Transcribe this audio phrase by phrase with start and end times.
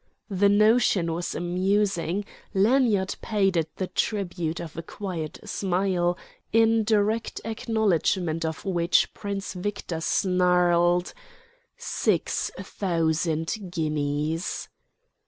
[0.31, 6.17] The notion was amusing: Lanyard paid it the tribute of a quiet smile,
[6.51, 11.13] in direct acknowledgment of which Prince Victor snarled:
[11.77, 14.69] "Six thousand guineas!"